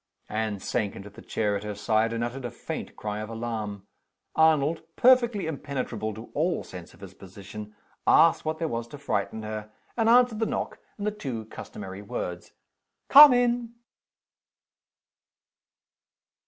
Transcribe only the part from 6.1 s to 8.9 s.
to all sense of his position, asked what there was